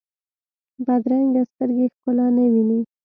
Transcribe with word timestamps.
بدرنګه 0.85 1.41
سترګې 1.51 1.85
ښکلا 1.93 2.27
نه 2.35 2.45
ویني 2.53 2.79